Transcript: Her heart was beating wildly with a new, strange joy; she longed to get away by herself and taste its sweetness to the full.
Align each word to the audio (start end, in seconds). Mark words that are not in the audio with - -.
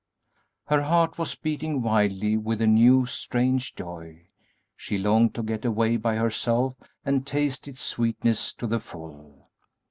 Her 0.65 0.81
heart 0.81 1.19
was 1.19 1.35
beating 1.35 1.83
wildly 1.83 2.35
with 2.35 2.59
a 2.59 2.65
new, 2.65 3.05
strange 3.05 3.75
joy; 3.75 4.23
she 4.75 4.97
longed 4.97 5.35
to 5.35 5.43
get 5.43 5.63
away 5.63 5.95
by 5.97 6.15
herself 6.15 6.73
and 7.05 7.23
taste 7.23 7.67
its 7.67 7.81
sweetness 7.81 8.55
to 8.55 8.65
the 8.65 8.79
full. 8.79 9.51